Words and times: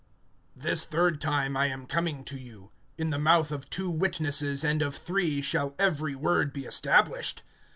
THIS 0.55 0.83
third 0.83 1.21
time 1.21 1.55
I 1.55 1.67
am 1.67 1.85
coming 1.85 2.23
to 2.23 2.35
you. 2.35 2.71
In 2.97 3.11
the 3.11 3.19
mouth 3.19 3.51
of 3.51 3.69
two 3.69 3.87
witnesses, 3.87 4.63
and 4.63 4.81
of 4.81 4.95
three, 4.95 5.43
shall 5.43 5.75
every 5.77 6.15
word 6.15 6.51
be 6.53 6.65
established. 6.65 7.43